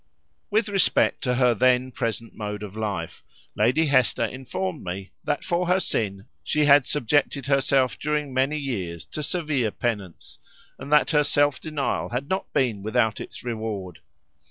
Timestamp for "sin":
5.79-6.25